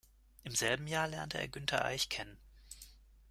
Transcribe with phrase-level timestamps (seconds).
[0.41, 2.39] Im selben Jahr lernte er Günter Eich kennen.